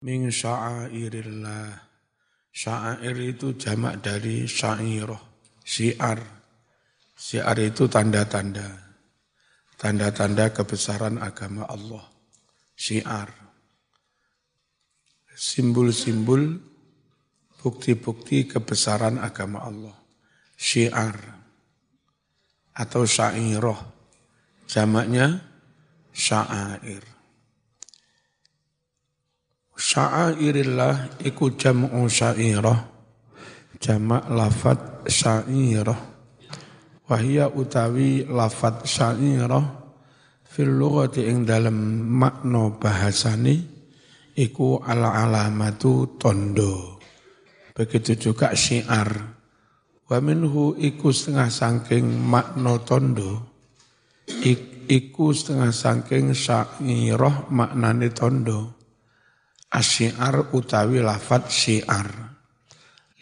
[0.00, 1.88] min sya'airillah.
[2.50, 5.22] Sya'air itu jamak dari syairah,
[5.62, 6.20] syiar.
[7.14, 8.66] Syiar itu tanda-tanda.
[9.76, 12.04] Tanda-tanda kebesaran agama Allah.
[12.74, 13.28] Syiar.
[15.36, 16.58] Simbol-simbol
[17.60, 19.96] bukti-bukti kebesaran agama Allah.
[20.56, 21.16] Syiar.
[22.74, 23.78] Atau syairah.
[24.64, 25.38] Jamaknya
[26.12, 27.19] sya'air.
[29.80, 32.84] Sya'airillah iku jam'u syairah.
[33.80, 35.96] Jamak lafat syairah.
[37.08, 39.80] Wahia utawi lafat syairah.
[40.44, 43.56] Fil lughati ing dalam makna bahasani.
[44.36, 47.00] Iku ala alamatu tondo.
[47.72, 49.08] Begitu juga syiar.
[50.04, 53.48] Wa minhu iku setengah sangking makna tondo.
[54.90, 58.79] iku setengah sangking syairah maknane tondo
[59.70, 62.10] Asyiar utawi lafat syiar.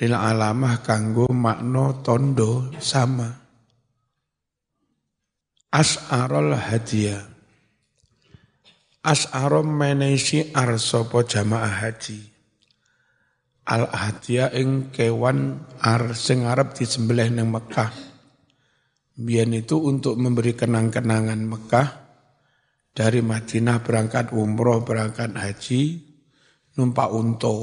[0.01, 3.29] Lil alamah kanggo makno tondo sama.
[5.69, 7.21] As'arul hadiah.
[9.05, 12.17] As'arom menehi syiar sopo jamaah haji.
[13.69, 17.93] Al hadiah ing kewan ar sing arep disembelih ning Mekah.
[19.21, 21.89] Biyen itu untuk memberi kenang-kenangan Mekah
[22.97, 26.08] dari Madinah berangkat umroh, berangkat haji,
[26.79, 27.59] numpak unta.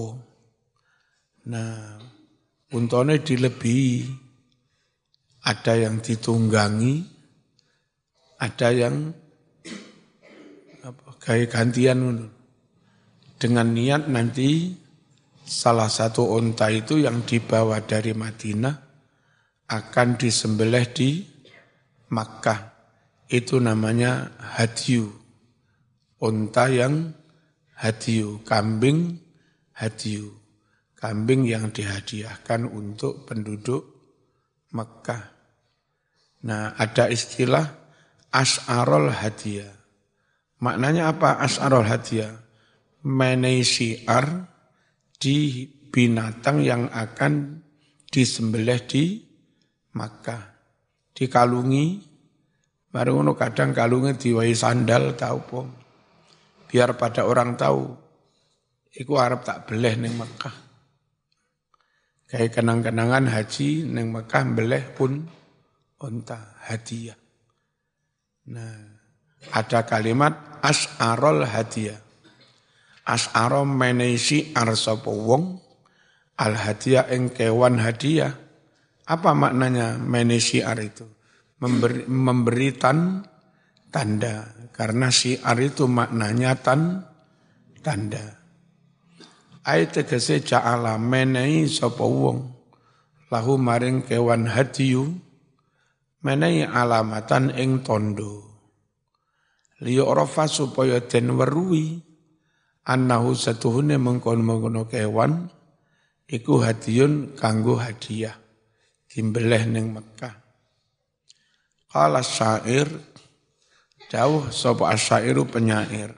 [1.47, 1.95] Nah,
[2.75, 4.27] untone dilebihi.
[5.45, 7.05] Ada yang ditunggangi,
[8.41, 9.13] ada yang
[10.81, 12.33] apa, kayak gantian
[13.37, 14.73] dengan niat nanti
[15.45, 18.73] salah satu unta itu yang dibawa dari Madinah
[19.69, 21.09] akan disembelih di
[22.09, 22.73] Makkah.
[23.29, 25.13] Itu namanya hadyu.
[26.25, 27.13] Unta yang
[27.79, 29.19] hadiu, kambing
[29.75, 30.31] hadiu.
[30.95, 33.83] Kambing yang dihadiahkan untuk penduduk
[34.73, 35.21] Mekah.
[36.47, 37.67] Nah, ada istilah
[38.33, 39.69] as'arul hadiah.
[40.63, 42.33] Maknanya apa as'arul hadiah?
[43.05, 44.49] Menei syiar
[45.21, 47.61] di binatang yang akan
[48.09, 49.21] disembelih di
[49.93, 50.57] Makkah.
[51.13, 52.01] Dikalungi,
[52.89, 55.84] baru kadang kalungnya diwai sandal tau pun
[56.75, 57.87] biar pada orang tahu
[58.91, 60.55] iku Arab tak beleh neng Mekah.
[62.27, 65.23] Kayak kenang-kenangan haji neng Mekah beleh pun
[66.03, 67.15] unta hadiah.
[68.51, 68.75] Nah,
[69.55, 71.95] ada kalimat as'arol hadiah.
[73.07, 75.43] As'aro menesi arsopo wong
[76.43, 78.35] al hadiah ing kewan hadiah.
[79.07, 81.07] Apa maknanya menesi ar itu?
[81.55, 83.23] Memberi, memberi tan,
[83.95, 84.51] tanda.
[84.75, 87.07] Karena syiar itu maknanya tan,
[87.79, 88.43] tanda.
[89.63, 92.51] Ayat tegese ja'ala menai sapa wong
[93.31, 95.15] lahu maring kewan hadiyu
[96.21, 98.43] menai alamatan ing tondo.
[99.79, 102.03] Liyo orofa supaya den weruhi
[102.85, 105.49] annahu satuhune mengkon-mengkono kewan
[106.29, 108.35] iku hadiyun kanggo hadiah
[109.09, 110.35] dimbeleh ning Mekah.
[111.89, 113.14] Qala syair
[114.15, 116.15] Jauh sapa asyairu penyair.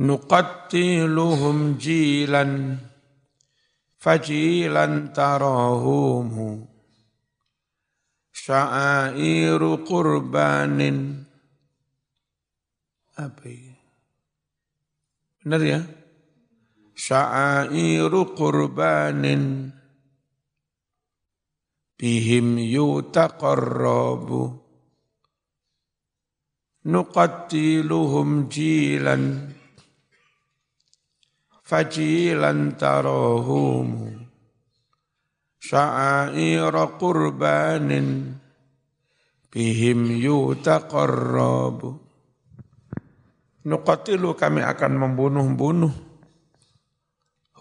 [0.00, 2.80] Nuqattiluhum jilan
[4.00, 6.64] fajilan tarahumu
[8.32, 11.28] sya'airu qurbanin
[13.20, 13.76] apa ya?
[15.44, 15.80] Benar ya?
[16.96, 19.76] Sya'airu qurbanin
[21.98, 24.54] bihim yutaqarrabu.
[26.88, 29.52] Nuqattiluhum jilan
[31.66, 34.14] fajilan tarahum.
[35.58, 38.38] Sya'aira qurbanin
[39.52, 41.98] bihim yutaqarrabu.
[43.68, 45.92] Nuqatilu kami akan membunuh-bunuh.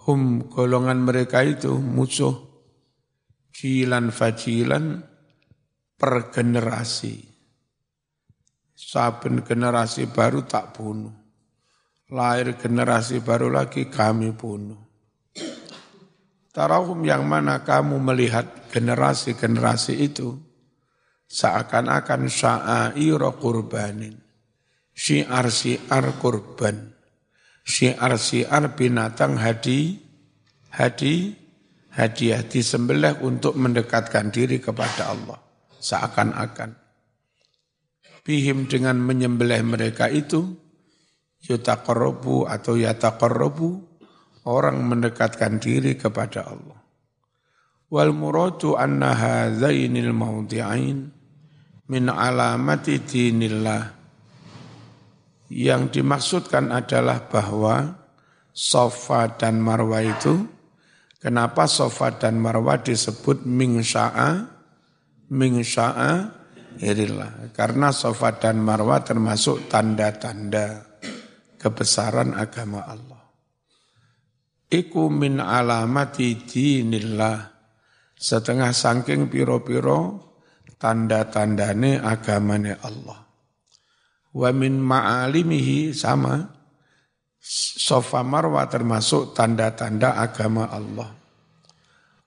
[0.08, 2.47] Hum golongan mereka itu musuh
[3.58, 5.02] jilan fajilan
[5.98, 7.26] per generasi.
[8.78, 11.18] Saben generasi baru tak bunuh.
[12.14, 14.78] Lahir generasi baru lagi kami bunuh.
[16.54, 20.38] Tarahum yang mana kamu melihat generasi-generasi itu
[21.26, 24.22] seakan-akan sya'aira kurbanin.
[24.94, 26.94] Syiar-syiar kurban.
[27.66, 30.02] Syiar-syiar binatang hadi,
[30.74, 31.47] hadi,
[31.98, 35.42] hadiah disembelih untuk mendekatkan diri kepada Allah
[35.82, 36.88] seakan-akan
[38.28, 40.52] bihim dengan menyembelih mereka itu
[41.48, 43.80] yutaqarrabu atau yataqarrabu
[44.44, 46.80] orang mendekatkan diri kepada Allah.
[47.88, 51.08] Wal muradu anna hadzainil mawdi'ain
[51.88, 53.96] min alamati dinillah.
[55.48, 57.96] Yang dimaksudkan adalah bahwa
[58.52, 60.44] Sofa dan Marwa itu,
[61.22, 64.48] kenapa Sofa dan Marwa disebut Ming Sya'a,
[65.34, 66.38] Ming Sya'a,
[66.82, 67.52] irillah.
[67.54, 70.86] Karena Sofa dan Marwa termasuk tanda-tanda
[71.58, 73.24] kebesaran agama Allah.
[74.68, 77.56] Iku min alamati dinillah.
[78.18, 80.28] Setengah sangking piro-piro
[80.82, 83.20] tanda-tandane agamane Allah.
[84.34, 86.57] Wa min ma'alimihi sama.
[87.78, 91.16] Sofa marwa termasuk tanda-tanda agama Allah.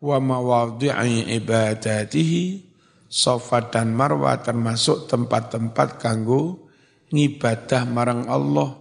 [0.00, 2.72] Wa mawadhi'i ibadatihi.
[3.10, 6.70] Sofa dan marwa termasuk tempat-tempat kanggo
[7.10, 8.80] ngibadah marang Allah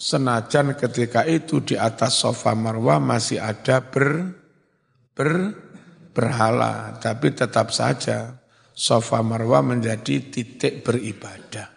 [0.00, 4.36] senajan ketika itu di atas sofa marwah masih ada ber,
[5.12, 5.52] ber
[6.16, 8.40] berhala, tapi tetap saja
[8.72, 11.68] sofa marwah menjadi titik beribadah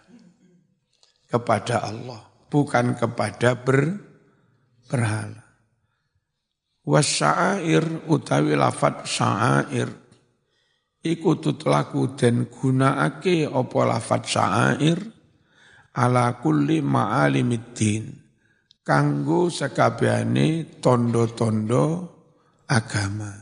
[1.28, 3.98] kepada Allah, bukan kepada ber,
[4.86, 5.42] berhala.
[6.86, 9.90] Wasya'air utawi lafat sya'air
[11.02, 15.02] iku tutlaku den gunakake apa lafat sya'air
[15.98, 18.22] ala kulli ma'alimiddin.
[18.84, 21.84] Kanggo sekabehane tondo-tondo
[22.68, 23.32] agama.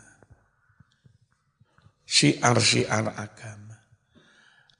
[2.06, 3.76] Syiar-syiar agama.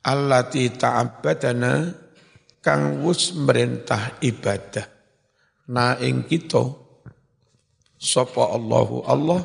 [0.07, 2.02] Allati ta'abbadana
[2.63, 4.87] kang wus merintah ibadah
[5.67, 6.63] na ing kita
[7.99, 9.43] sapa Allahu Allah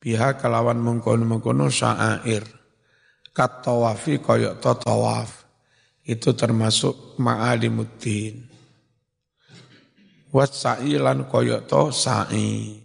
[0.00, 2.46] biha kalawan mengkono-mengkono syair
[3.34, 5.40] kat tawafi kaya tawaf
[6.10, 8.48] itu termasuk ma'alimuddin.
[10.30, 12.78] Wasa'i lan koyoto sa'i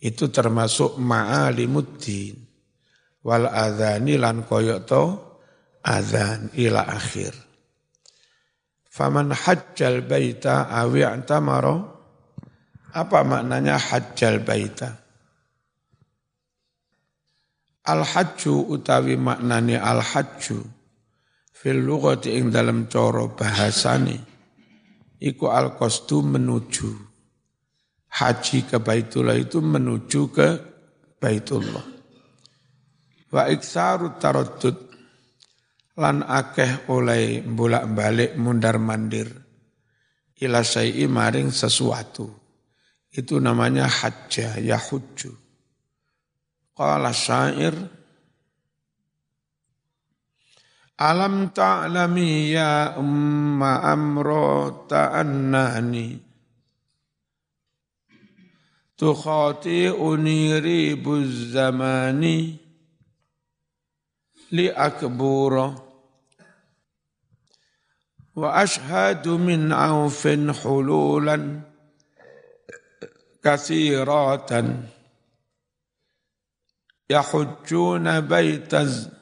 [0.00, 2.36] itu termasuk ma'alimuddin.
[3.20, 5.02] Wal adhani lan koyoto
[5.84, 7.49] adhan ila akhir.
[8.90, 11.98] Faman hajjal baita awi antamaro.
[12.90, 14.98] Apa maknanya hajjal baita?
[17.86, 20.58] Al-hajju utawi maknanya al-hajju
[21.60, 24.16] fil lughati ing dalam coro bahasane
[25.20, 26.88] iku al kostum menuju
[28.16, 30.48] haji ke Baitullah itu menuju ke
[31.20, 31.84] Baitullah
[33.30, 34.89] wa iksaru taraddud
[35.98, 39.26] lan akeh oleh bolak-balik mundar mandir.
[40.40, 42.30] Ila syai'i maring sesuatu.
[43.10, 45.34] Itu namanya hajjah ya hujju.
[46.76, 47.74] Qala syair
[51.00, 56.20] Alam ta'lami ya umma amro ta'annani?
[59.00, 62.60] Tukhati'uni ribuz zamani
[64.50, 65.66] li akbura
[68.40, 71.62] wa ashhadu min aufin hululan
[73.42, 74.86] kathiratan
[77.10, 79.20] yahujjuna baitaz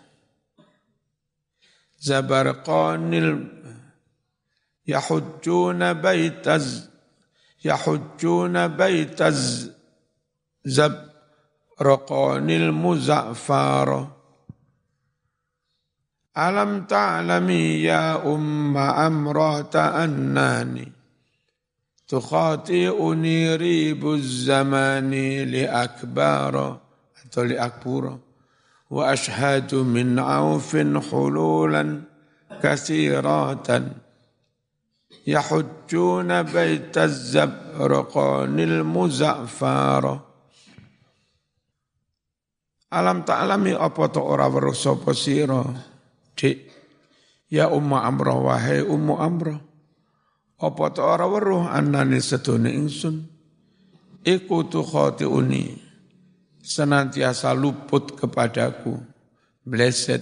[1.98, 3.42] Zabarqanil
[4.86, 6.86] yahujjuna baitaz
[7.58, 9.66] yahujjuna baitaz
[16.38, 20.92] ألم تعلمي يا أم أمرة أنني
[22.08, 25.10] تخاطئني ريب الزمان
[25.50, 26.80] لأكبار
[27.36, 28.18] أو لأكبر
[28.90, 30.76] وأشهد من عوف
[31.10, 32.00] حلولا
[32.62, 33.68] كثيرات.
[35.26, 40.20] يحجون بيت الزبرقان المزعفار
[42.92, 45.12] ألم تعلمي apa to ora weruh sapa
[46.38, 46.70] Dik
[47.50, 49.58] ya umma amro wahai ummu amro
[50.58, 53.26] apa to ora weruh anane sedone ingsun?
[54.26, 55.78] Iku tu khatiuni
[56.58, 58.98] senantiasa luput kepadaku,
[59.62, 60.20] bleset,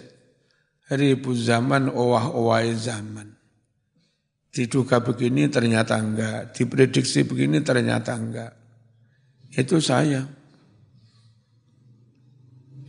[0.93, 3.35] ribu zaman, owah-owai zaman.
[4.53, 8.53] Diduga begini ternyata enggak, diprediksi begini ternyata enggak.
[9.57, 10.23] Itu saya.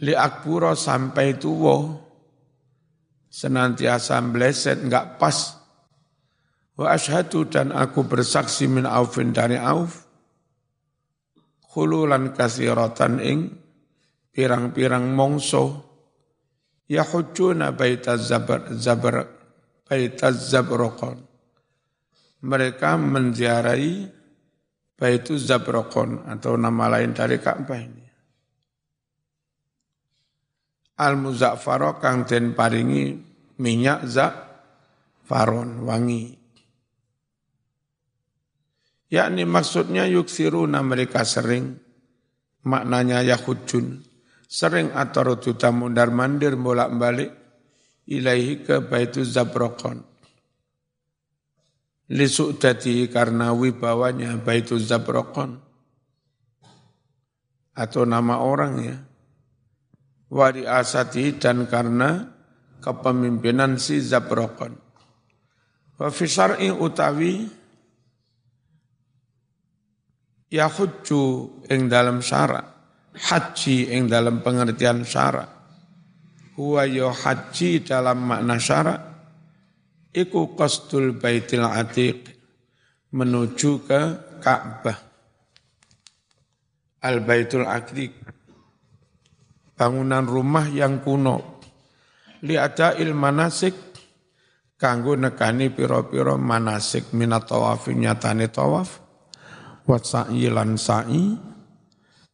[0.04, 2.07] Li akburo sampai tuwo,
[3.38, 5.62] senantiasa bleset, enggak pas.
[6.74, 10.10] Wa ashadu dan aku bersaksi min aufin dari auf,
[11.70, 13.40] khululan kasiratan ing
[14.34, 15.86] pirang-pirang mongso
[16.90, 19.26] yahujuna baita zabar zabar
[19.82, 21.18] baita zabrokon
[22.46, 24.18] mereka menziarahi
[24.98, 28.06] Baitu Zabrokon atau nama lain dari Ka'bah ini.
[30.98, 33.14] Al-Muzaffaro kang den paringi
[33.58, 34.06] minyak
[35.28, 36.38] faron wangi.
[39.08, 41.80] Yakni maksudnya yuksiruna mereka sering,
[42.68, 44.04] maknanya yahujun,
[44.48, 47.32] sering atau rujuta mundar mandir bolak balik,
[48.04, 50.08] ilaihi ke baitu zabrokon.
[52.08, 55.60] Dati karena wibawanya Baitul Zabrokon.
[57.76, 58.98] Atau nama orang ya.
[60.32, 62.37] Wari asati dan karena
[62.88, 64.72] kepemimpinan si Zabrokon
[66.00, 66.26] wa fi
[66.72, 67.44] utawi
[70.48, 71.24] ya hujju
[71.68, 72.64] ing dalam syarat
[73.12, 75.52] haji ing dalam pengertian syarat
[76.56, 79.02] huwa yo haji dalam makna syarat
[80.16, 82.38] iku qasdul baitil atiq
[83.12, 84.02] menuju ke
[84.38, 84.98] Ka'bah.
[87.02, 88.14] Al Baitul Atiq
[89.78, 91.57] bangunan rumah yang kuno.
[92.48, 93.76] Liada il manasik
[94.80, 99.04] kanggo nekani piro-piro manasik minat tawaf nyatane tawaf
[99.84, 101.36] wa sa'i lan sa'i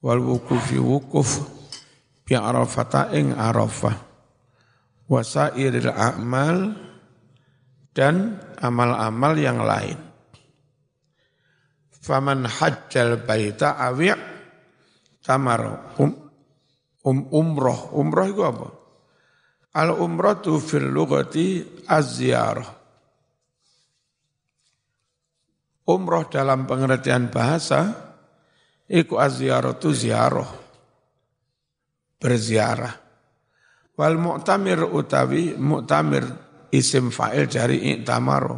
[0.05, 1.41] wal wukufi wukuf
[2.21, 3.97] bi arafata ing arafah
[5.09, 6.57] wa sa'iril a'mal
[7.93, 9.97] dan amal-amal yang lain.
[12.03, 14.13] Faman hajjal baita awi'
[15.23, 16.11] tamar um,
[17.07, 17.95] um, umroh.
[17.95, 18.82] Umroh itu apa?
[19.73, 22.69] Al umroh tu fil lugati az-ziyarah.
[25.83, 27.91] Umroh dalam pengertian bahasa,
[28.87, 30.51] iku az-ziyarah tu ziarah.
[32.21, 32.95] Berziarah.
[33.97, 36.25] Wal mu'tamir utawi mu'tamir
[36.73, 38.57] isim fa'il dari i'tamaro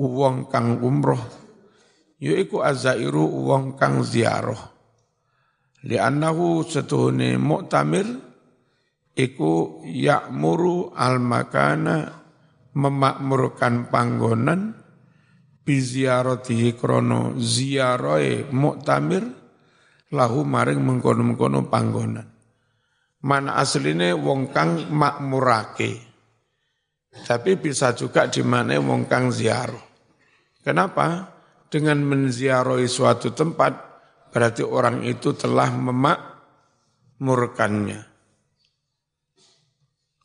[0.00, 1.20] wong kang umroh
[2.18, 4.58] yaiku azairu wong kang ziarah
[5.84, 8.08] li'annahu setuhune mu'tamir
[9.14, 12.22] iku ya'muru al-makana
[12.74, 14.74] memakmurkan panggonan
[15.62, 19.24] biziaratihi krono ziarahe mu'tamir
[20.12, 22.26] lahu maring mengkono-mengkono panggonan
[23.24, 26.14] mana asline wong kang makmurake
[27.22, 29.86] tapi bisa juga di mana wong kang ziarah.
[30.66, 31.30] Kenapa?
[31.70, 33.78] Dengan menziarahi suatu tempat,
[34.34, 38.13] berarti orang itu telah memakmurkannya.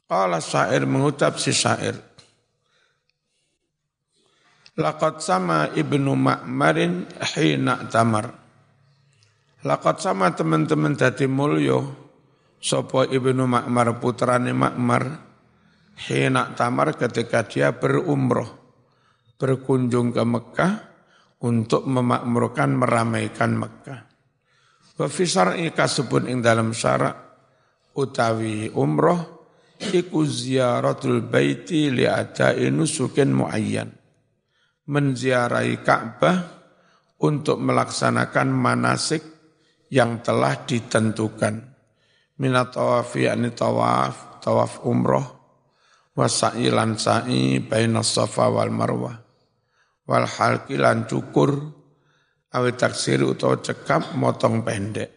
[0.09, 1.93] Qala syair mengucap si syair.
[4.73, 7.05] Laqad sama ibnu Ma'marin
[7.37, 8.33] hina tamar.
[9.61, 11.93] Laqad sama teman-teman dadi mulyo,
[12.57, 15.29] sopo ibnu Ma'mar putrane Ma'mar,
[15.99, 18.47] Hina tamar ketika dia berumroh,
[19.35, 20.73] berkunjung ke Mekah
[21.43, 24.07] untuk memakmurkan, meramaikan Mekah.
[24.95, 27.15] Wafisar ika sebut ing dalam syarak
[27.99, 29.38] utawi umroh
[29.79, 33.89] iku ziyaratul baiti li'adai nusukin muayyan.
[34.89, 36.37] Menziarahi Ka'bah
[37.23, 39.23] untuk melaksanakan manasik
[39.93, 41.55] yang telah ditentukan.
[42.39, 45.39] Minat tawafi yakni tawaf, tawaf umroh,
[46.19, 47.63] wasa'i lan sa'i
[48.03, 49.15] safa wal marwah
[50.03, 51.55] wal halki lan cukur
[52.51, 55.15] awi taksir utawa cekap motong pendek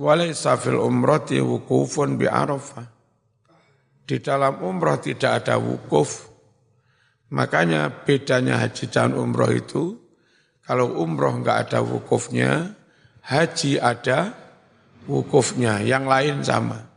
[0.00, 2.97] walaysa fil umrati wukufun bi arafah
[4.08, 6.32] di dalam umroh tidak ada wukuf
[7.28, 10.00] makanya bedanya haji dan umroh itu
[10.64, 12.72] kalau umroh enggak ada wukufnya
[13.28, 14.32] haji ada
[15.04, 16.88] wukufnya yang lain sama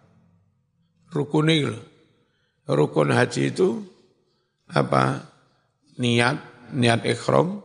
[1.12, 1.75] rukunil
[2.72, 3.84] rukun haji itu
[4.72, 5.27] apa?
[6.00, 7.62] Niat, niat ikhram,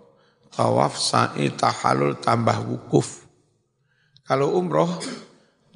[0.52, 3.24] tawaf, sa'i, tahalul, tambah wukuf.
[4.26, 4.90] Kalau umroh,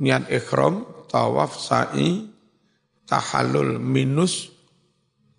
[0.03, 2.27] niat ikhram, tawaf, sa'i,
[3.11, 4.55] tahalul, minus,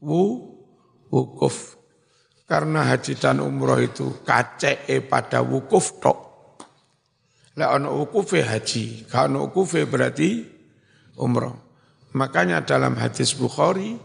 [0.04, 0.52] wu,
[1.08, 1.80] wukuf.
[2.44, 6.20] Karena haji dan umroh itu kacee pada wukuf tok.
[7.56, 10.44] Lah ana wukufe haji, kalau wukufe berarti
[11.16, 11.56] umroh.
[12.12, 13.96] Makanya dalam hadis Bukhari,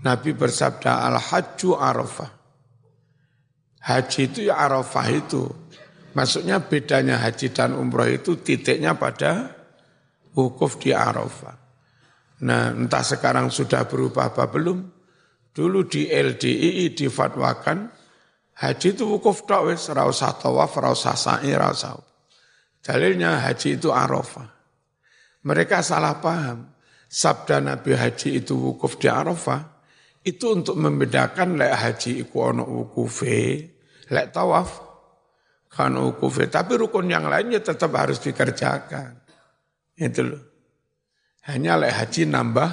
[0.00, 2.32] Nabi bersabda, Al-Hajju Arafah.
[3.84, 5.44] Haji itu ya Arafah itu.
[6.16, 9.52] Maksudnya bedanya haji dan umroh itu titiknya pada
[10.32, 11.63] wukuf di Arafah.
[12.42, 14.90] Nah entah sekarang sudah berubah apa belum.
[15.54, 17.86] Dulu di LDII difatwakan,
[18.58, 21.94] haji itu wukuf tok wis, ra usah tawaf, ra usah sa'i, ra usah.
[22.82, 24.50] Dalilnya haji itu Arafah.
[25.46, 26.74] Mereka salah paham
[27.06, 29.74] sabda Nabi Haji itu wukuf di Arafah,
[30.24, 33.60] Itu untuk membedakan lek haji iku ono wukufe,
[34.08, 34.80] lek tawaf
[35.68, 36.48] kan wukufe.
[36.48, 39.20] Tapi rukun yang lainnya tetap harus dikerjakan.
[39.92, 40.53] Itu loh.
[41.44, 42.70] Hanya lek haji nambah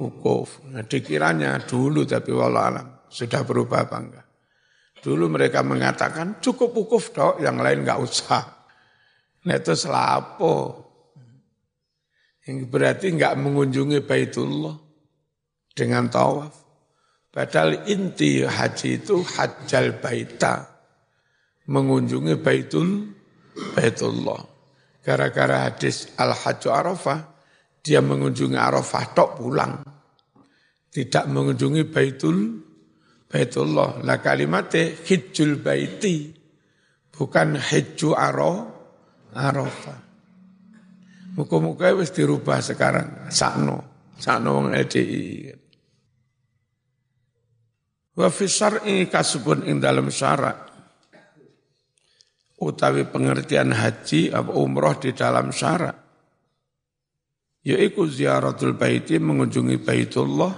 [0.00, 0.64] wukuf.
[0.72, 4.26] Nah, dikiranya dulu tapi walau alam sudah berubah apa enggak.
[5.04, 8.44] Dulu mereka mengatakan cukup wukuf dok, yang lain enggak usah.
[9.44, 10.56] Nah itu selapo.
[12.48, 14.76] Yang berarti enggak mengunjungi Baitullah
[15.76, 16.64] dengan tawaf.
[17.34, 20.70] Padahal inti haji itu hajjal baita.
[21.66, 23.10] Mengunjungi Baitul
[23.74, 24.38] Baitullah.
[25.04, 27.33] Gara-gara hadis Al-Hajju Arafah,
[27.84, 29.76] dia mengunjungi Arafah tok pulang.
[30.88, 32.38] Tidak mengunjungi Baitul
[33.28, 34.00] Baitullah.
[34.00, 36.32] Lah kalimatnya hijjul baiti.
[37.12, 38.52] Bukan hijju aro,
[39.36, 40.00] Arafah.
[41.34, 43.28] Muka-muka wis dirubah sekarang.
[43.28, 44.08] Sakno.
[44.16, 45.50] Sakno wong LDI.
[48.14, 50.70] Wa fi syar'i kasubun ing dalam syarak
[52.62, 56.03] utawi pengertian haji atau umroh di dalam syarak
[57.64, 60.52] yaitu ziaratul baiti mengunjungi baitullah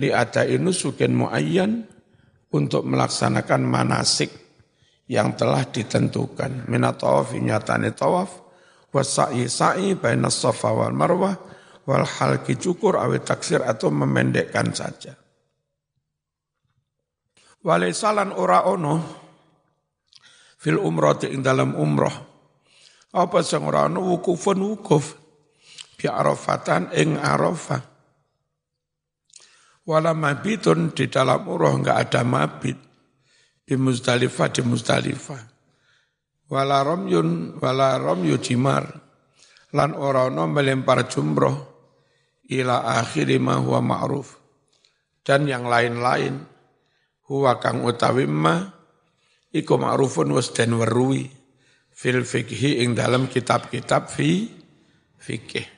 [0.00, 1.84] li adai nusukin muayyan
[2.50, 4.32] untuk melaksanakan manasik
[5.06, 6.66] yang telah ditentukan.
[6.72, 8.32] Minat tawaf nyatane tawaf
[8.90, 11.36] wasa'i sa'i baina safa wal marwah
[11.84, 15.14] wal halki cukur awet taksir atau memendekkan saja.
[17.60, 18.94] Walaisalan ora ono
[20.56, 22.14] fil umrah ing dalam umrah.
[23.16, 24.00] Apa sing ora ono?
[24.06, 25.25] Wukufun wukuf
[25.96, 27.82] bi arafatan ing arafah.
[29.86, 32.78] Wala mabitun di dalam umrah enggak ada mabit.
[33.66, 35.42] Di Muzdalifah di Muzdalifah.
[36.46, 38.86] Wala romyun wala romyu jimar.
[39.74, 41.56] Lan ora ono melempar jumroh
[42.50, 44.38] ila akhiri ma huwa ma'ruf.
[45.26, 46.38] Dan yang lain-lain
[47.26, 48.62] huwa kang utawi ma
[49.50, 51.26] iku ma'rufun was den weruwi
[51.90, 54.46] fil fikhi ing dalam kitab-kitab fi
[55.18, 55.75] fikih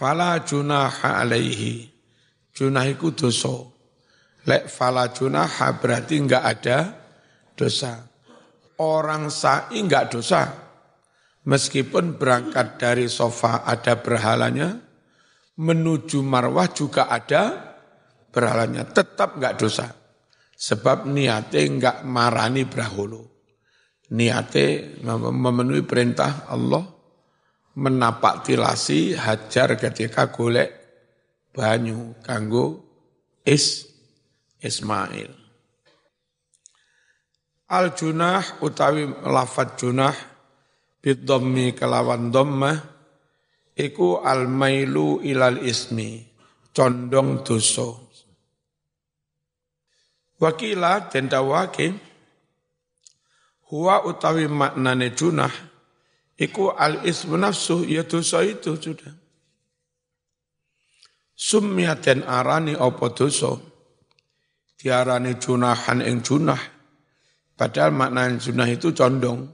[0.00, 1.84] fala junaha alaihi.
[2.56, 3.68] Junah iku dosa.
[4.48, 6.78] Lek fala junaha berarti enggak ada
[7.52, 8.08] dosa.
[8.80, 10.48] Orang sa'i enggak dosa.
[11.44, 14.80] Meskipun berangkat dari sofa ada berhalanya
[15.60, 17.76] menuju marwah juga ada
[18.32, 18.88] berhalanya.
[18.88, 19.92] Tetap nggak dosa.
[20.56, 23.24] Sebab niatnya nggak marani brahulu.
[24.16, 26.99] Niatnya memenuhi perintah Allah
[27.78, 30.70] menapak tilasi hajar ketika golek
[31.54, 32.82] banyu kanggo
[33.46, 33.86] is
[34.60, 35.30] Ismail.
[37.70, 40.16] Al junah utawi lafat junah
[40.98, 42.76] bidhammi kelawan dhammah
[43.78, 46.26] iku al mailu ilal ismi
[46.74, 48.10] condong dosa
[50.40, 51.28] Wakila dan
[53.70, 55.69] huwa utawi maknane junah
[56.40, 59.12] iku al ismu nafsu ya dosa itu sudah.
[61.36, 63.56] Sumya dan arani apa dosa
[64.76, 66.60] diarani junahan ing junah
[67.56, 69.48] padahal makna junah itu condong.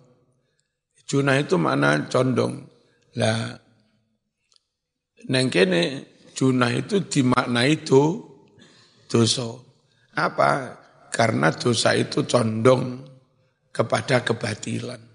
[1.06, 2.66] Junah itu makna condong.
[3.18, 3.54] Lah
[5.30, 5.82] neng kene
[6.34, 8.22] junah itu dimaknai itu
[9.06, 9.46] dosa.
[10.18, 10.82] Apa?
[11.14, 13.06] Karena dosa itu condong
[13.70, 15.05] kepada kebatilan.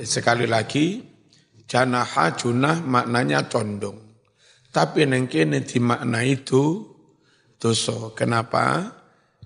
[0.00, 1.04] Sekali lagi,
[1.68, 4.00] janaha junah maknanya condong.
[4.72, 6.88] Tapi nengkene dimakna itu
[7.60, 8.14] dosa.
[8.16, 8.96] Kenapa?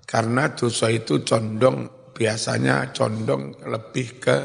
[0.07, 4.37] Karena dosa itu condong, biasanya condong lebih ke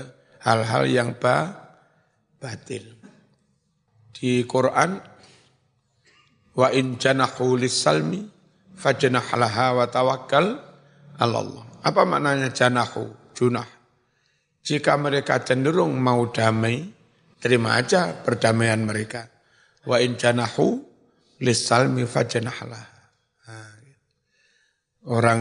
[0.42, 1.52] hal-hal yang ba,
[2.40, 2.96] batil.
[4.10, 4.98] Di Quran,
[6.58, 8.24] wa in janahu salmi
[8.74, 10.58] fajnah laha wa tawakkal
[11.20, 11.64] Allah.
[11.84, 13.79] Apa maknanya janahu, junah?
[14.60, 16.84] Jika mereka cenderung mau damai,
[17.40, 19.26] terima aja perdamaian mereka.
[19.88, 20.84] Wa in janahu
[21.40, 22.04] lisalmi.
[22.04, 24.08] Nah, gitu.
[25.08, 25.40] Orang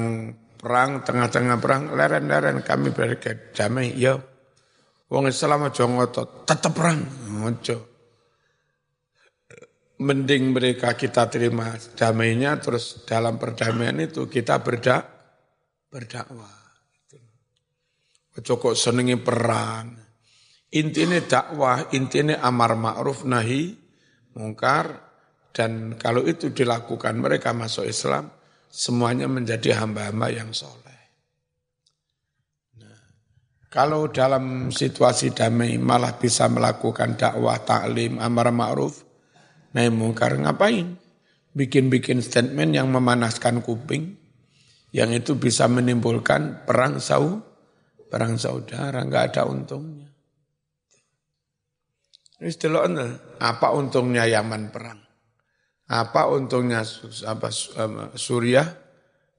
[0.55, 4.15] perang, tengah-tengah perang, leren-leren kami berdamai, ya.
[5.09, 7.01] Wong Islam aja ngotot, tetap perang.
[7.43, 7.89] Ojo
[9.99, 15.03] mending mereka kita terima damainya terus dalam perdamaian itu kita berdak
[15.91, 16.58] berdakwah.
[18.39, 19.99] Ojo kok senengi perang.
[20.71, 23.75] Intinya dakwah, intinya amar ma'ruf nahi
[24.37, 24.95] mungkar
[25.51, 28.31] dan kalau itu dilakukan mereka masuk Islam
[28.71, 31.01] semuanya menjadi hamba-hamba yang soleh.
[32.79, 33.01] Nah,
[33.67, 39.03] kalau dalam situasi damai malah bisa melakukan dakwah, taklim, amar ma'ruf,
[39.75, 41.09] nahi mungkar ngapain?
[41.53, 44.17] bikin-bikin statement yang memanaskan kuping,
[44.93, 47.41] yang itu bisa menimbulkan perang sau,
[48.09, 50.09] perang saudara, nggak ada untungnya.
[52.39, 54.99] Istilahnya, apa untungnya Yaman perang?
[55.89, 56.81] Apa untungnya
[57.27, 57.49] apa,
[58.17, 58.65] Suriah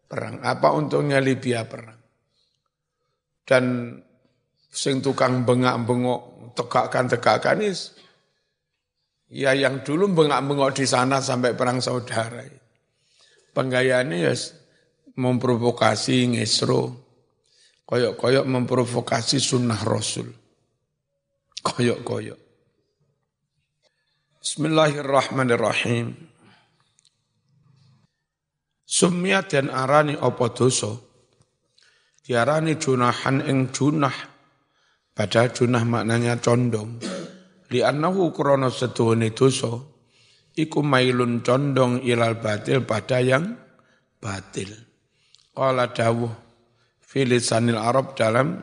[0.07, 0.39] perang?
[0.45, 1.99] Apa untungnya Libya perang?
[3.43, 3.97] Dan
[4.71, 7.99] sing tukang bengak-bengok, tegakkan-tegakkan is,
[9.27, 12.47] ya yang dulu bengak-bengok di sana sampai perang saudara.
[13.51, 14.35] Penggayaannya ya
[15.19, 17.10] memprovokasi ngesro,
[17.91, 20.31] koyok-koyok memprovokasi sunnah Rasul.
[21.59, 22.39] Koyok-koyok.
[24.41, 26.15] Bismillahirrahmanirrahim.
[28.87, 30.95] Sumya dan arani opo dosa.
[32.23, 34.15] Diarani junahan ing junah.
[35.11, 37.03] Padahal junah maknanya condong.
[37.75, 39.75] Li'annahu krono setuhuni dosa.
[40.55, 43.55] Iku mailun condong ilal batil pada yang
[44.19, 44.75] batil.
[45.55, 46.50] Qala dawuh
[47.11, 48.63] filisanil Arab dalam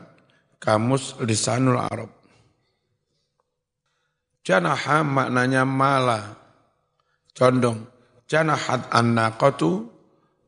[0.63, 2.07] kamus lisanul Arab.
[4.47, 6.39] Janaha maknanya mala,
[7.35, 7.83] condong.
[8.31, 9.97] Janahat an-naqatu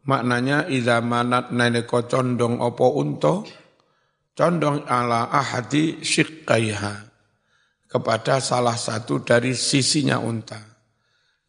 [0.10, 3.46] Maknanya idza manat nalika condong opo unta
[4.34, 6.94] condong ala ahadi syiqqaiha
[7.86, 10.58] kepada salah satu dari sisinya unta.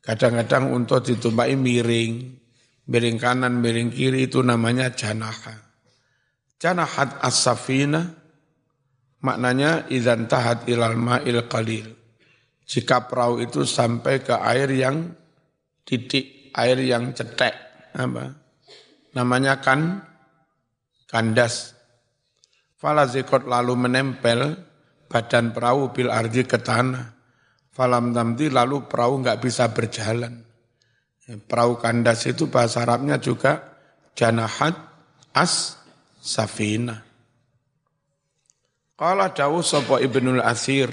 [0.04, 2.36] Kadang-kadang unta ditumpai miring,
[2.88, 5.69] miring kanan, miring kiri itu namanya janaha.
[6.60, 8.04] Janahat as-safina
[9.24, 11.88] maknanya idzan tahat ilal ma'il qalil.
[12.68, 15.10] Jika perahu itu sampai ke air yang
[15.82, 17.56] titik, air yang cetek,
[17.96, 18.36] apa?
[19.16, 20.04] namanya kan
[21.10, 21.74] kandas.
[22.78, 24.56] Falazikot lalu menempel
[25.10, 27.18] badan perahu bil arji ke tanah.
[27.74, 30.44] Falam tamti lalu perahu nggak bisa berjalan.
[31.24, 33.78] Perahu kandas itu bahasa Arabnya juga
[34.18, 34.74] janahat
[35.34, 35.79] as
[36.20, 37.00] safina.
[38.94, 40.92] Qala dawu sapa Ibnul Asir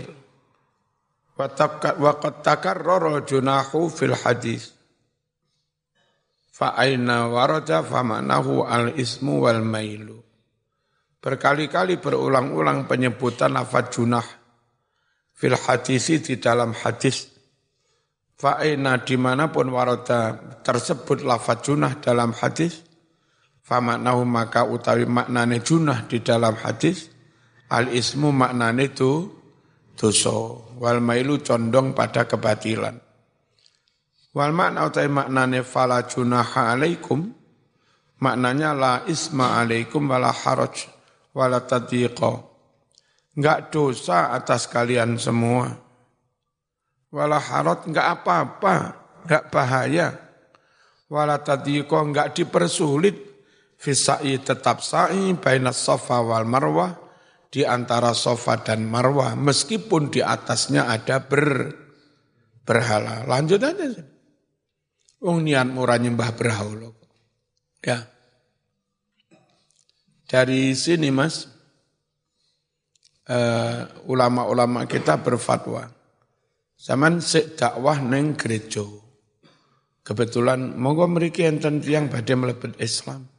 [1.38, 4.78] wa qad takarrara junahu fil hadis
[6.58, 10.18] Fa'aina warada famanahu al-ismu wal mailu.
[11.22, 14.26] Berkali-kali berulang-ulang penyebutan lafaz junah
[15.38, 17.30] fil hadisi di dalam hadis.
[18.42, 20.34] Fa'aina di mana pun warada
[20.66, 22.87] tersebut lafaz junah dalam hadis.
[23.68, 27.12] Famanahu maka utawi maknane junah di dalam hadis.
[27.68, 29.28] Al-ismu maknane itu
[29.92, 30.64] dosa.
[30.80, 32.96] Wal mailu condong pada kebatilan.
[34.32, 37.28] Wal makna utai maknane fala junaha alaikum
[38.24, 40.88] maknanya la isma alaikum wala haraj
[41.36, 42.40] wala tadiqa.
[43.36, 45.76] Enggak dosa atas kalian semua.
[47.12, 48.76] Wala haraj enggak apa-apa,
[49.28, 50.08] enggak bahaya.
[51.12, 53.27] Wala tadiqa enggak dipersulit
[53.78, 56.98] fisai tetap sa'i baina safa wal marwah
[57.48, 61.72] di antara sofa dan marwah meskipun di atasnya ada ber
[62.68, 63.24] berhala.
[63.24, 64.04] Lanjut aja.
[65.24, 66.92] Wong niat murah nyembah berhala.
[67.80, 68.04] Ya.
[70.28, 71.48] Dari sini Mas,
[73.32, 75.88] uh, ulama-ulama kita berfatwa.
[76.76, 78.84] Zaman sik dakwah neng gereja.
[80.04, 83.37] Kebetulan monggo mriki enten tiyang badhe mlebet Islam.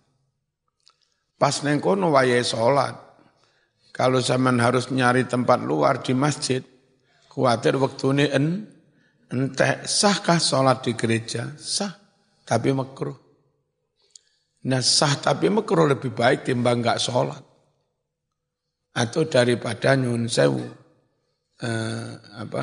[1.38, 2.10] Pas neng kono
[2.42, 2.94] salat.
[3.94, 6.62] Kalau zaman harus nyari tempat luar di masjid,
[7.30, 8.46] khawatir waktune en
[9.28, 11.52] Entah sahkah sholat di gereja?
[11.60, 11.92] Sah,
[12.48, 13.16] tapi makruh.
[14.64, 17.44] Nah sah tapi makruh lebih baik timbang nggak sholat.
[18.96, 20.64] Atau daripada nyun sewu.
[21.60, 22.62] Eh, apa?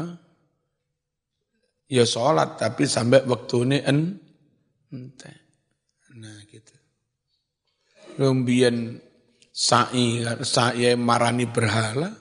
[1.85, 4.17] Ya sholat tapi sampai waktu ini en,
[4.89, 5.44] entah.
[8.15, 8.99] Lumbian
[9.51, 12.11] sa'i, sa'i marani berhala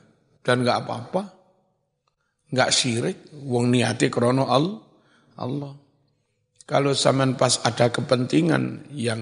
[0.43, 1.35] dan nggak apa-apa
[2.55, 3.19] nggak syirik,
[3.51, 4.79] wong niati krono al,
[5.43, 5.75] Allah.
[6.65, 9.21] Kalau zaman pas ada kepentingan yang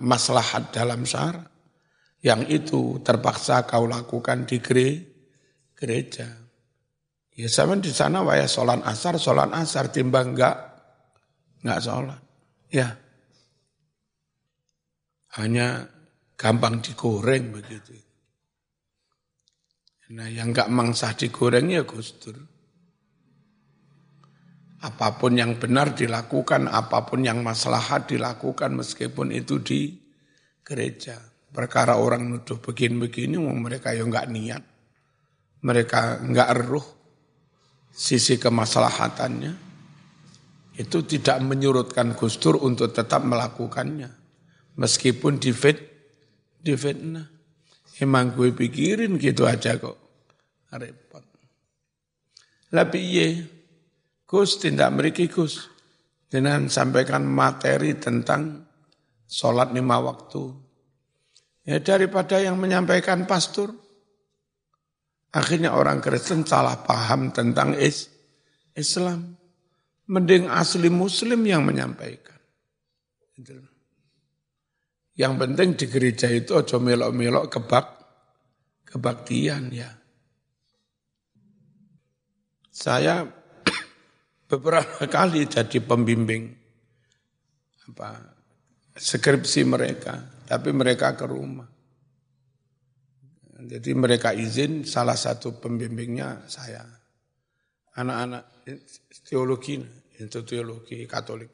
[0.00, 1.44] maslahat dalam syara,
[2.24, 6.28] yang itu terpaksa kau lakukan di gereja.
[7.36, 10.56] Ya zaman di sana waya sholat asar, sholat asar timbang enggak,
[11.60, 12.20] enggak sholat.
[12.72, 12.96] Ya.
[15.36, 15.84] Hanya
[16.40, 17.92] gampang digoreng begitu.
[20.16, 22.32] Nah yang enggak mangsah digoreng ya gustur.
[24.80, 29.92] Apa pun yang benar dilakukan, apa pun yang maslahat dilakukan meskipun itu di
[30.64, 31.20] gereja.
[31.52, 34.62] Perkara orang nuduh begini-begini, mereka ya enggak niat.
[35.60, 36.86] Mereka enggak eruh
[37.92, 39.68] sisi kemaslahatannya.
[40.80, 44.08] itu tidak menyurutkan Gus Dur untuk tetap melakukannya.
[44.80, 45.52] Meskipun di
[46.60, 47.26] fit, di fitnah.
[48.00, 49.96] Emang gue pikirin gitu aja kok.
[50.72, 51.24] Repot.
[52.70, 53.42] Tapi iya,
[54.24, 55.66] Gus tidak memiliki Gus.
[56.30, 58.62] Dengan sampaikan materi tentang
[59.26, 60.54] sholat lima waktu.
[61.66, 63.74] Ya daripada yang menyampaikan pastor.
[65.34, 68.06] Akhirnya orang Kristen salah paham tentang is,
[68.78, 69.34] Islam.
[70.06, 72.38] Mending asli muslim yang menyampaikan.
[75.20, 77.86] Yang penting di gereja itu ojo melok-melok kebak,
[78.88, 79.92] kebaktian ya.
[82.72, 83.28] Saya
[84.48, 86.56] beberapa kali jadi pembimbing
[87.92, 88.16] apa
[88.96, 91.68] skripsi mereka, tapi mereka ke rumah.
[93.60, 96.80] Jadi mereka izin salah satu pembimbingnya saya.
[97.92, 98.64] Anak-anak
[99.28, 99.84] teologi
[100.16, 101.52] itu teologi Katolik.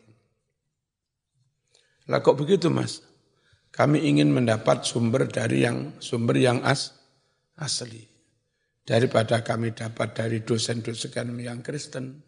[2.06, 3.15] Lah kok begitu mas?
[3.76, 6.96] Kami ingin mendapat sumber dari yang sumber yang as,
[7.60, 8.08] asli.
[8.80, 12.24] Daripada kami dapat dari dosen-dosen yang Kristen,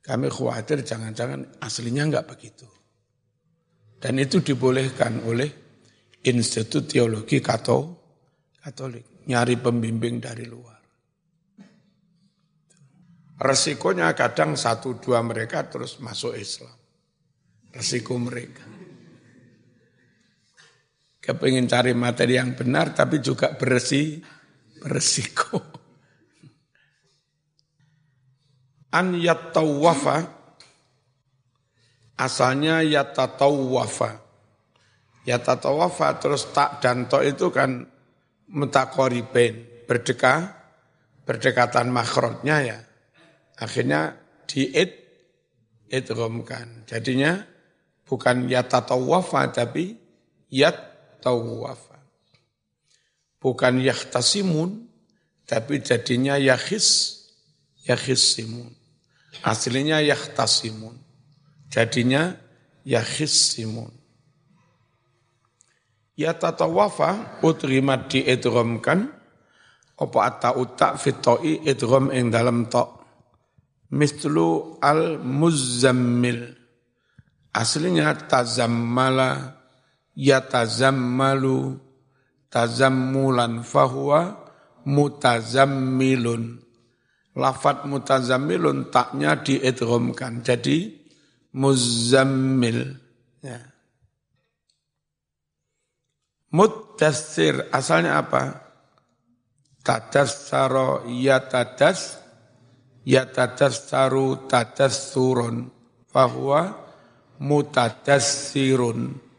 [0.00, 2.64] kami khawatir jangan-jangan aslinya enggak begitu.
[4.00, 5.52] Dan itu dibolehkan oleh
[6.24, 10.80] Institut Teologi Katolik, nyari pembimbing dari luar.
[13.40, 16.76] Resikonya kadang satu dua mereka terus masuk Islam.
[17.72, 18.79] Resiko mereka.
[21.20, 24.24] Kepingin cari materi yang benar tapi juga bersih,
[24.80, 25.60] beresiko.
[28.90, 30.18] An yattawafa
[32.16, 34.10] asalnya yatatawafa.
[35.28, 37.84] Yatatawafa terus tak dan to itu kan
[38.50, 40.56] mutakoriben, berdekah,
[41.28, 42.78] berdekatan makhrotnya ya
[43.60, 44.16] Akhirnya
[44.48, 44.90] diit
[45.92, 46.88] idghamkan.
[46.88, 47.44] Jadinya
[48.08, 50.00] bukan yatatawafa tapi
[51.20, 52.00] yattawafa.
[53.36, 54.88] Bukan yahtasimun
[55.44, 57.20] tapi jadinya yakhis
[57.84, 58.72] yakhisimun.
[59.44, 60.96] Aslinya yahtasimun.
[61.68, 62.36] Jadinya
[62.88, 63.92] yakhisimun.
[66.16, 69.08] Yatatawafa utrimat diidghamkan
[70.00, 73.04] apa atta utak fitoi idgham ing dalam tok
[73.92, 76.56] mislu al-muzammil.
[77.50, 79.59] Aslinya tazammala,
[80.20, 81.80] yatazammalu,
[82.52, 84.36] tazammulan fahuwa
[84.84, 86.60] mutazammilun.
[87.32, 90.44] Lafat mutazammilun taknya diidghamkan.
[90.44, 90.92] Jadi
[91.56, 93.00] muzammil.
[93.40, 93.64] Ya.
[96.52, 98.68] Mudassir asalnya apa?
[99.80, 102.20] Tadassaro yatadas
[103.08, 105.72] yatadassaru tadassurun
[106.12, 106.76] fahuwa
[107.40, 109.29] mutadassirun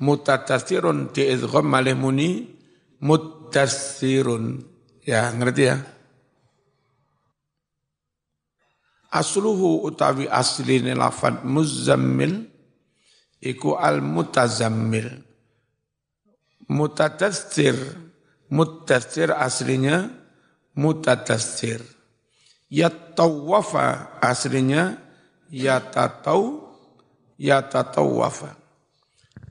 [0.00, 2.56] mutadassirun diizgham malih muni
[3.00, 4.64] mudassirun
[5.04, 5.76] ya ngerti ya?
[9.12, 12.44] Asluhu utawi asline lafad muzammil
[13.40, 15.24] iku al mutazammil
[16.68, 17.78] mutadassir
[18.50, 20.10] mutadassir aslinya
[20.76, 21.80] mutadassir.
[22.66, 24.98] Yattawafa aslinya
[25.48, 26.66] yatatau
[27.38, 28.65] yatatawafa.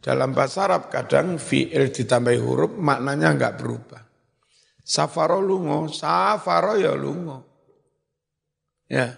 [0.06, 4.06] Dalam bahasa Arab kadang fi'il ditambahi huruf maknanya enggak berubah.
[4.86, 7.42] Safaro lungo, safaro ya lungo.
[8.86, 9.18] Ya.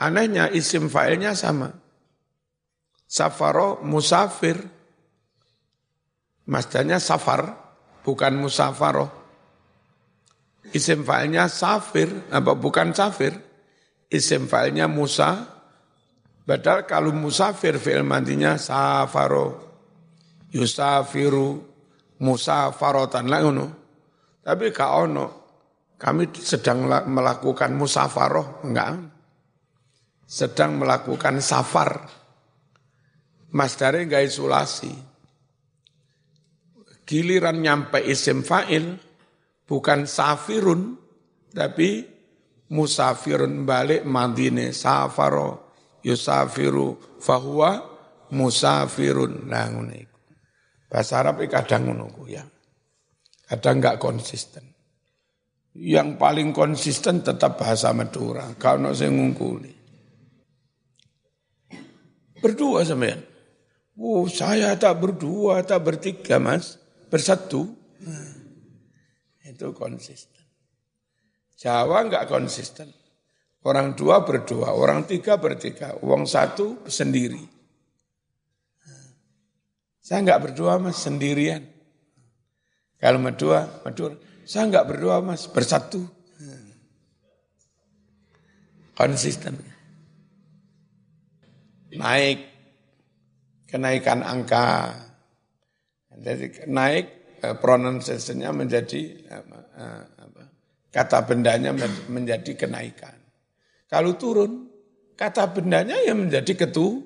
[0.00, 1.68] Anehnya isim fa'ilnya sama.
[3.04, 4.56] Safaro musafir.
[6.48, 7.52] Masdanya safar,
[8.00, 9.12] bukan musafaroh.
[10.72, 13.36] Isim fa'ilnya safir, apa bukan safir.
[14.08, 15.59] Isim fa'ilnya Musa.
[16.50, 19.70] Padahal kalau musafir fi'il mantinya safaro.
[20.50, 21.62] Yusafiru
[22.18, 23.66] musafarotan lah ngono.
[24.42, 25.26] Tapi gak ono.
[25.94, 28.98] Kami sedang melakukan musafaroh, enggak.
[30.26, 32.10] Sedang melakukan safar.
[33.54, 34.90] Mas dari enggak isolasi.
[37.06, 38.98] Giliran nyampe isim fa'il,
[39.70, 40.98] bukan safirun,
[41.54, 42.02] tapi
[42.74, 45.69] musafirun balik madine safaro
[46.04, 47.84] yusafiru fahuwa
[48.32, 49.48] musafirun.
[49.48, 49.94] Nah, ngono
[50.90, 52.42] Bahasa Arab kadang ngono ya.
[53.46, 54.66] Kadang enggak konsisten.
[55.74, 58.58] Yang paling konsisten tetap bahasa Madura.
[58.58, 59.74] Kalau saya ngungkuli.
[62.42, 63.22] Berdua sampean.
[64.00, 66.80] Oh, saya tak berdua, tak bertiga, Mas.
[67.06, 67.70] Bersatu.
[68.02, 68.40] Nah
[69.50, 70.40] itu konsisten.
[71.58, 72.88] Jawa enggak konsisten.
[73.60, 77.44] Orang dua berdua, orang tiga bertiga, uang satu sendiri.
[80.00, 81.60] Saya enggak berdua mas, sendirian.
[82.96, 84.16] Kalau berdua, berdua,
[84.48, 86.08] saya enggak berdua mas, bersatu.
[88.96, 89.60] Konsisten.
[92.00, 92.48] Naik,
[93.68, 94.96] kenaikan angka.
[96.16, 97.06] Jadi naik
[97.44, 100.04] eh, pronunciation-nya menjadi eh,
[100.88, 101.76] kata bendanya
[102.08, 103.19] menjadi kenaikan.
[103.90, 104.70] Kalau turun,
[105.18, 107.02] kata bendanya yang menjadi ketu,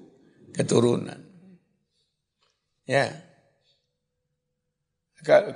[0.53, 1.17] keturunan.
[2.85, 3.09] Ya.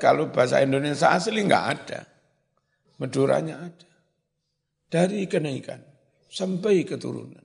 [0.00, 2.00] Kalau bahasa Indonesia asli enggak ada.
[2.96, 3.92] Meduranya ada.
[4.88, 5.84] Dari kenaikan
[6.32, 7.44] sampai keturunan.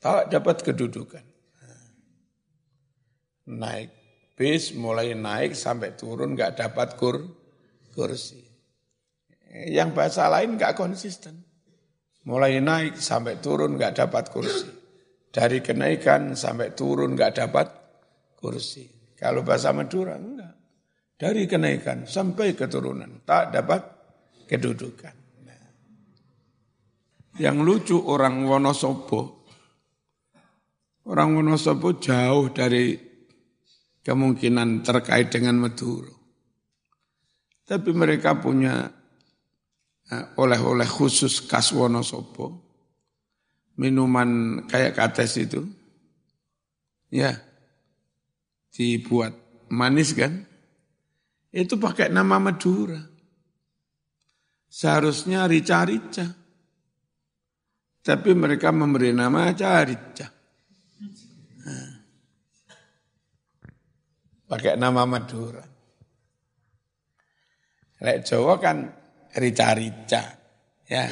[0.00, 1.24] Tak dapat kedudukan.
[3.52, 3.92] Naik
[4.40, 7.20] bis mulai naik sampai turun enggak dapat kur,
[7.92, 8.40] kursi.
[9.52, 11.49] Yang bahasa lain enggak konsisten.
[12.28, 14.68] Mulai naik sampai turun nggak dapat kursi.
[15.30, 17.66] Dari kenaikan sampai turun nggak dapat
[18.36, 18.84] kursi.
[19.16, 20.54] Kalau bahasa Madura enggak.
[21.20, 23.82] Dari kenaikan sampai keturunan tak dapat
[24.48, 25.16] kedudukan.
[25.44, 25.68] Nah.
[27.36, 29.44] Yang lucu orang Wonosobo.
[31.04, 32.96] Orang Wonosobo jauh dari
[34.00, 36.12] kemungkinan terkait dengan Madura.
[37.68, 38.99] Tapi mereka punya
[40.38, 42.58] oleh-oleh khusus khas Wonosobo,
[43.78, 45.62] minuman kayak kates itu,
[47.14, 47.34] ya,
[48.74, 49.34] dibuat
[49.70, 50.46] manis kan,
[51.50, 53.02] itu pakai nama Madura.
[54.70, 56.38] Seharusnya rica-rica.
[58.00, 59.50] Tapi mereka memberi nama
[59.82, 60.26] rica.
[61.66, 61.94] Nah.
[64.46, 65.62] Pakai nama Madura.
[68.00, 68.99] Lek Jawa kan
[69.36, 70.22] rica-rica.
[70.90, 71.06] Ya.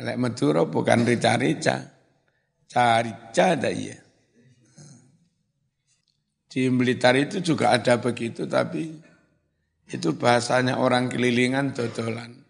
[0.00, 1.90] Lek Madura bukan rica-rica.
[2.70, 3.98] Carica ada iya.
[6.50, 8.90] Di Blitar itu juga ada begitu tapi
[9.90, 12.42] itu bahasanya orang kelilingan dodolan.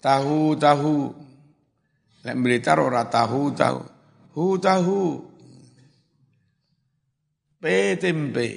[0.00, 0.96] Tahu-tahu.
[2.24, 3.80] Lek Blitar ora tahu-tahu.
[4.36, 5.04] Hu tahu.
[7.60, 7.64] P
[8.00, 8.48] tempe.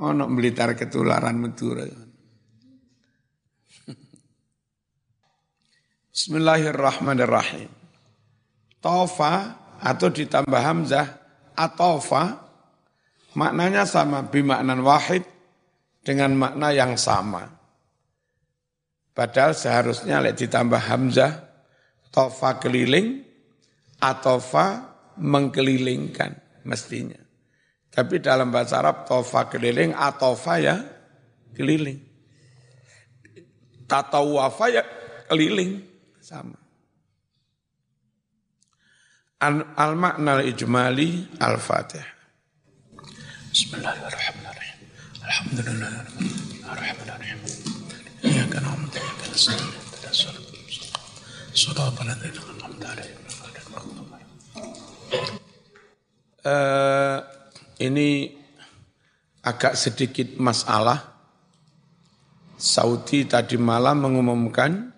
[0.00, 2.09] Ono Blitar ketularan Madura.
[6.20, 7.72] Bismillahirrahmanirrahim.
[8.76, 11.16] Tofa atau ditambah hamzah
[11.56, 12.44] atofa
[13.32, 15.24] maknanya sama bimaknan wahid
[16.04, 17.48] dengan makna yang sama.
[19.16, 21.40] Padahal seharusnya lek ditambah hamzah
[22.12, 23.24] tofa keliling
[24.04, 26.36] atofa mengkelilingkan
[26.68, 27.16] mestinya.
[27.88, 30.84] Tapi dalam bahasa Arab tofa keliling atofa ya
[31.56, 31.96] keliling.
[33.88, 34.84] Tatawafa ya
[35.24, 35.89] keliling
[36.20, 36.60] sama.
[39.80, 42.04] Al-makna al-ijmali al-fatih.
[43.50, 44.78] Bismillahirrahmanirrahim.
[45.24, 45.48] 'alaihim
[56.40, 57.20] Uh,
[57.84, 58.32] ini
[59.44, 61.12] agak sedikit masalah.
[62.56, 64.89] Saudi tadi malam mengumumkan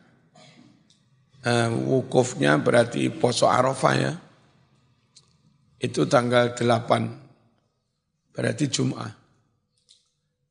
[1.46, 4.12] uh, wukufnya berarti poso Arafah ya.
[5.82, 8.32] Itu tanggal 8.
[8.32, 9.10] Berarti Jum'ah.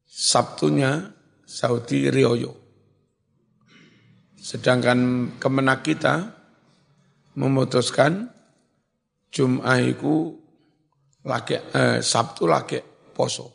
[0.04, 1.08] Sabtunya
[1.47, 2.51] Saudi Rioyo.
[4.36, 6.36] Sedangkan kemenak kita
[7.39, 8.27] memutuskan
[9.32, 9.80] Jum'ah
[11.23, 12.84] laki, eh, Sabtu laki
[13.15, 13.47] poso.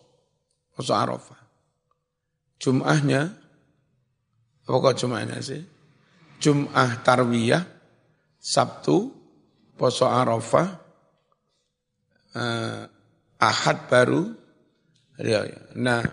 [0.72, 1.40] Poso Arafah.
[2.56, 3.20] Jum'ahnya,
[4.64, 5.75] apa kok Jum'ahnya sih?
[6.40, 7.64] Jum'ah Tarwiyah,
[8.36, 9.12] Sabtu,
[9.76, 10.68] Poso Arafah,
[12.36, 12.82] eh,
[13.36, 14.46] Ahad baru,
[15.80, 16.04] Nah,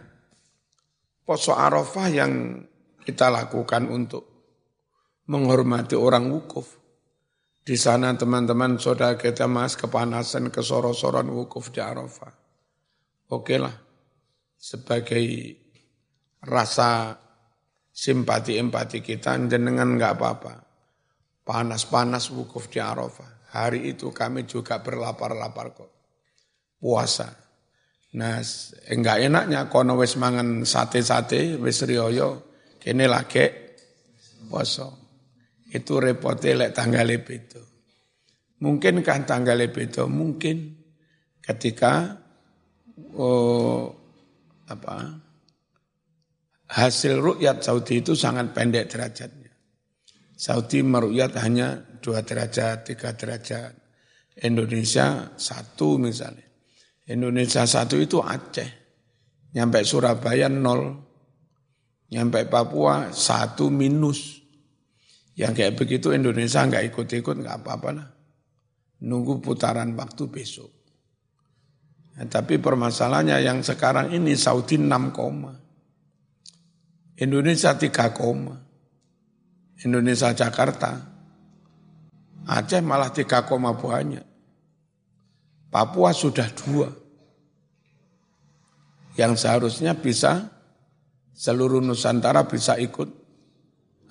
[1.28, 2.64] Poso Arafah yang
[3.04, 4.24] kita lakukan untuk
[5.28, 6.80] menghormati orang wukuf.
[7.64, 12.32] Di sana teman-teman saudara kita mas kepanasan, kesoro-soran wukuf di Arafah.
[13.32, 13.72] Oke lah,
[14.60, 15.24] sebagai
[16.44, 17.16] rasa
[17.94, 20.54] simpati-empati kita, jenengan enggak apa-apa.
[21.46, 23.54] Panas-panas wukuf di Arafah.
[23.54, 25.92] Hari itu kami juga berlapar-lapar kok.
[26.82, 27.30] Puasa.
[28.18, 28.42] Nah,
[28.90, 31.86] enggak enaknya kono wis mangan sate-sate, wis
[32.82, 33.46] kene lagi
[34.50, 34.90] puasa.
[35.70, 37.62] Itu repotnya lek tanggal itu.
[38.62, 40.06] Mungkinkah tanggal itu?
[40.06, 40.58] Mungkin
[41.42, 42.22] ketika
[43.18, 43.90] oh,
[44.70, 45.23] apa
[46.74, 49.54] hasil rukyat Saudi itu sangat pendek derajatnya.
[50.34, 53.78] Saudi meruyat hanya dua derajat, tiga derajat.
[54.42, 56.44] Indonesia satu misalnya.
[57.06, 58.70] Indonesia satu itu Aceh.
[59.54, 60.98] Nyampe Surabaya nol.
[62.10, 64.42] Nyampe Papua satu minus.
[65.38, 68.10] Yang kayak begitu Indonesia nggak ikut-ikut nggak apa-apa lah.
[69.06, 70.72] Nunggu putaran waktu besok.
[72.14, 75.63] Nah, tapi permasalahannya yang sekarang ini Saudi 6 koma.
[77.24, 78.60] Indonesia 3 koma.
[79.88, 81.00] Indonesia Jakarta.
[82.44, 84.24] Aceh malah 3 koma banyak.
[85.72, 86.92] Papua sudah dua.
[89.16, 90.52] Yang seharusnya bisa
[91.34, 93.10] seluruh Nusantara bisa ikut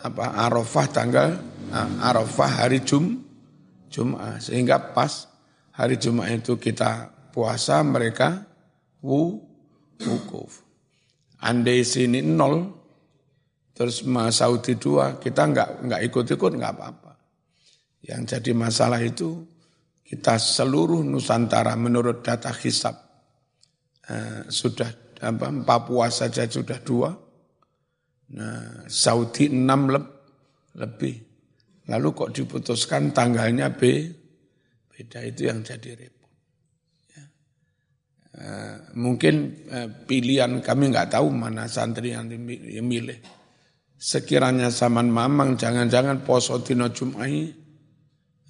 [0.02, 1.38] apa Arafah tanggal
[2.02, 3.22] Arafah hari Jum
[3.86, 5.30] Jumat sehingga pas
[5.70, 8.42] hari Jumat itu kita puasa mereka
[8.98, 9.38] wu
[10.02, 10.66] wukuf.
[11.42, 12.81] Andai sini nol,
[13.72, 17.12] terus Saudi dua, kita nggak nggak ikut-ikut nggak apa-apa.
[18.02, 19.42] Yang jadi masalah itu
[20.02, 22.94] kita seluruh Nusantara menurut data hisap
[24.08, 27.10] eh, sudah apa, Papua saja sudah dua,
[28.36, 30.04] nah Saudi enam leb,
[30.76, 31.16] lebih.
[31.90, 34.06] Lalu kok diputuskan tanggalnya B,
[34.90, 36.22] beda itu yang jadi repot.
[38.32, 43.20] Eh, mungkin uh, pilihan kami nggak tahu mana santri yang dimilih.
[44.02, 47.54] Sekiranya zaman mamang jangan-jangan poso dino Jum'ai,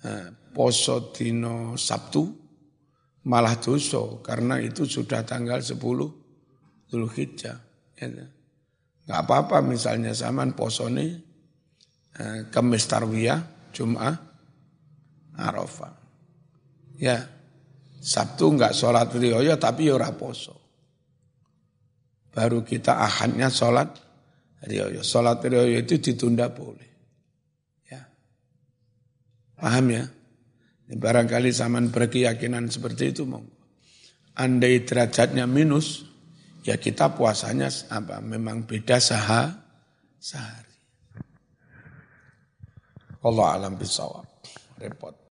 [0.00, 2.24] uh, poso dino Sabtu,
[3.28, 5.76] malah dosa karena itu sudah tanggal 10
[6.88, 7.60] Zulhijjah.
[8.00, 8.08] Ya.
[9.04, 11.20] Nggak apa-apa misalnya zaman posone
[12.16, 14.16] uh, Kemis Tarwiyah, Jum'ah,
[15.36, 15.92] Arafah.
[16.96, 17.28] Ya,
[18.00, 20.56] Sabtu enggak sholat rioyo tapi ya poso.
[22.32, 24.11] Baru kita ahadnya sholat
[24.66, 25.00] rioyo.
[25.02, 26.90] Sholat rioyo itu ditunda boleh.
[27.90, 28.02] Ya.
[29.58, 30.04] Paham ya?
[30.92, 33.56] Barangkali zaman berkeyakinan seperti itu monggo.
[34.32, 36.08] Andai derajatnya minus,
[36.64, 38.20] ya kita puasanya apa?
[38.24, 39.52] Memang beda saha,
[40.16, 40.72] sehari.
[43.22, 44.24] Allah alam bisawab.
[44.80, 45.14] Repot.